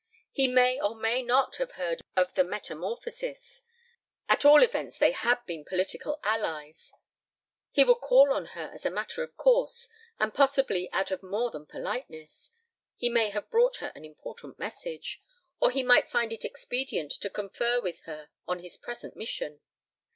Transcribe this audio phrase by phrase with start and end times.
[0.31, 3.61] He may or may not have heard of the metamorphosis.
[4.27, 6.91] At all events they had been political allies.
[7.69, 9.87] He would call on her as a matter of course.
[10.19, 12.49] And possibly out of more than politeness:
[12.95, 15.21] he may have brought her an important message.
[15.59, 19.61] Or he might find it expedient to confer with her on his present mission.